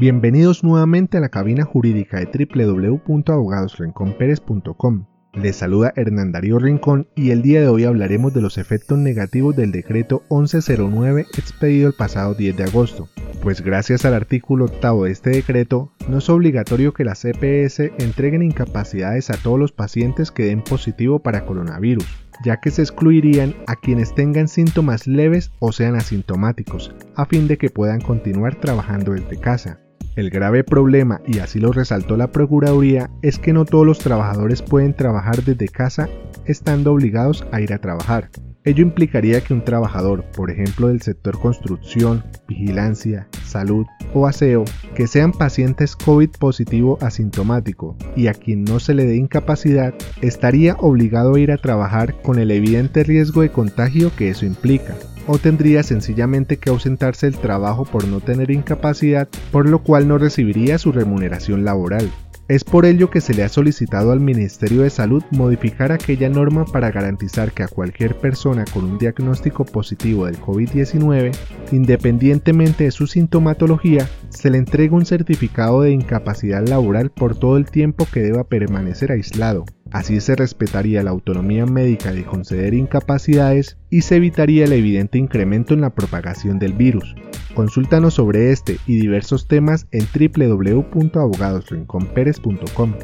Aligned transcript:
Bienvenidos 0.00 0.62
nuevamente 0.62 1.18
a 1.18 1.20
la 1.20 1.28
cabina 1.28 1.64
jurídica 1.64 2.20
de 2.20 2.46
www.abogadosrinconperes.com. 2.54 5.06
Les 5.32 5.56
saluda 5.56 5.92
Hernán 5.96 6.30
Darío 6.30 6.60
Rincón 6.60 7.08
y 7.16 7.32
el 7.32 7.42
día 7.42 7.60
de 7.60 7.66
hoy 7.66 7.82
hablaremos 7.82 8.32
de 8.32 8.40
los 8.40 8.58
efectos 8.58 8.96
negativos 8.96 9.56
del 9.56 9.72
decreto 9.72 10.22
1109 10.30 11.26
expedido 11.36 11.88
el 11.88 11.94
pasado 11.94 12.34
10 12.34 12.56
de 12.56 12.62
agosto, 12.62 13.08
pues 13.42 13.60
gracias 13.60 14.04
al 14.04 14.14
artículo 14.14 14.66
octavo 14.66 15.06
de 15.06 15.10
este 15.10 15.30
decreto 15.30 15.90
no 16.08 16.18
es 16.18 16.30
obligatorio 16.30 16.94
que 16.94 17.02
las 17.02 17.24
EPS 17.24 17.80
entreguen 17.98 18.44
incapacidades 18.44 19.30
a 19.30 19.36
todos 19.36 19.58
los 19.58 19.72
pacientes 19.72 20.30
que 20.30 20.44
den 20.44 20.62
positivo 20.62 21.18
para 21.18 21.44
coronavirus, 21.44 22.06
ya 22.44 22.60
que 22.60 22.70
se 22.70 22.82
excluirían 22.82 23.56
a 23.66 23.74
quienes 23.74 24.14
tengan 24.14 24.46
síntomas 24.46 25.08
leves 25.08 25.50
o 25.58 25.72
sean 25.72 25.96
asintomáticos, 25.96 26.94
a 27.16 27.26
fin 27.26 27.48
de 27.48 27.58
que 27.58 27.68
puedan 27.68 28.00
continuar 28.00 28.60
trabajando 28.60 29.14
desde 29.14 29.40
casa. 29.40 29.80
El 30.18 30.30
grave 30.30 30.64
problema, 30.64 31.20
y 31.28 31.38
así 31.38 31.60
lo 31.60 31.70
resaltó 31.70 32.16
la 32.16 32.32
Procuraduría, 32.32 33.08
es 33.22 33.38
que 33.38 33.52
no 33.52 33.64
todos 33.64 33.86
los 33.86 34.00
trabajadores 34.00 34.62
pueden 34.62 34.92
trabajar 34.92 35.44
desde 35.44 35.68
casa 35.68 36.08
estando 36.44 36.92
obligados 36.92 37.46
a 37.52 37.60
ir 37.60 37.72
a 37.72 37.78
trabajar. 37.78 38.28
Ello 38.64 38.82
implicaría 38.82 39.40
que 39.42 39.54
un 39.54 39.62
trabajador, 39.62 40.24
por 40.32 40.50
ejemplo 40.50 40.88
del 40.88 41.02
sector 41.02 41.38
construcción, 41.38 42.24
vigilancia, 42.48 43.28
salud 43.44 43.86
o 44.12 44.26
aseo, 44.26 44.64
que 44.96 45.06
sean 45.06 45.30
pacientes 45.30 45.94
COVID 45.94 46.30
positivo 46.30 46.98
asintomático 47.00 47.96
y 48.16 48.26
a 48.26 48.34
quien 48.34 48.64
no 48.64 48.80
se 48.80 48.94
le 48.94 49.04
dé 49.04 49.14
incapacidad, 49.14 49.94
estaría 50.20 50.74
obligado 50.80 51.36
a 51.36 51.38
ir 51.38 51.52
a 51.52 51.58
trabajar 51.58 52.20
con 52.22 52.40
el 52.40 52.50
evidente 52.50 53.04
riesgo 53.04 53.42
de 53.42 53.52
contagio 53.52 54.10
que 54.16 54.30
eso 54.30 54.46
implica 54.46 54.96
o 55.28 55.38
tendría 55.38 55.84
sencillamente 55.84 56.56
que 56.56 56.70
ausentarse 56.70 57.30
del 57.30 57.38
trabajo 57.38 57.84
por 57.84 58.08
no 58.08 58.20
tener 58.20 58.50
incapacidad, 58.50 59.28
por 59.52 59.68
lo 59.68 59.82
cual 59.84 60.08
no 60.08 60.18
recibiría 60.18 60.78
su 60.78 60.90
remuneración 60.90 61.64
laboral. 61.64 62.10
Es 62.48 62.64
por 62.64 62.86
ello 62.86 63.10
que 63.10 63.20
se 63.20 63.34
le 63.34 63.42
ha 63.44 63.48
solicitado 63.48 64.10
al 64.10 64.20
Ministerio 64.20 64.80
de 64.80 64.88
Salud 64.88 65.22
modificar 65.30 65.92
aquella 65.92 66.30
norma 66.30 66.64
para 66.64 66.90
garantizar 66.90 67.52
que 67.52 67.62
a 67.62 67.68
cualquier 67.68 68.16
persona 68.16 68.64
con 68.72 68.84
un 68.84 68.96
diagnóstico 68.96 69.66
positivo 69.66 70.24
del 70.24 70.40
COVID-19, 70.40 71.36
independientemente 71.72 72.84
de 72.84 72.90
su 72.90 73.06
sintomatología, 73.06 74.08
se 74.30 74.48
le 74.48 74.56
entregue 74.56 74.94
un 74.94 75.04
certificado 75.04 75.82
de 75.82 75.90
incapacidad 75.90 76.66
laboral 76.66 77.10
por 77.10 77.36
todo 77.36 77.58
el 77.58 77.70
tiempo 77.70 78.06
que 78.10 78.22
deba 78.22 78.44
permanecer 78.44 79.12
aislado, 79.12 79.66
Así 79.90 80.20
se 80.20 80.36
respetaría 80.36 81.02
la 81.02 81.10
autonomía 81.10 81.64
médica 81.64 82.12
de 82.12 82.24
conceder 82.24 82.74
incapacidades 82.74 83.78
y 83.88 84.02
se 84.02 84.16
evitaría 84.16 84.64
el 84.64 84.72
evidente 84.72 85.16
incremento 85.16 85.72
en 85.72 85.80
la 85.80 85.94
propagación 85.94 86.58
del 86.58 86.74
virus. 86.74 87.14
Consúltanos 87.58 88.14
sobre 88.14 88.52
este 88.52 88.78
y 88.86 89.00
diversos 89.00 89.48
temas 89.48 89.88
en 89.90 90.06
www.abogadosrinconperes.com. 90.14 92.94